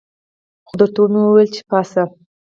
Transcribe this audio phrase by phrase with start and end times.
[0.67, 2.03] خو درته ومې ویل چې پاڅه.